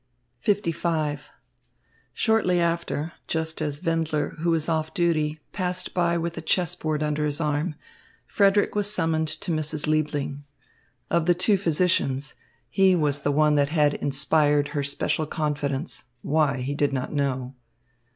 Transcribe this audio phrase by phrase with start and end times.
[0.43, 1.21] LV
[2.11, 7.03] Shortly after, just as Wendler, who was off duty, passed by with a chess board
[7.03, 7.75] under his arm,
[8.25, 9.85] Frederick was summoned to Mrs.
[9.85, 10.43] Liebling.
[11.11, 12.33] Of the two physicians,
[12.67, 17.53] he was the one that had inspired her special confidence, why, he did not know.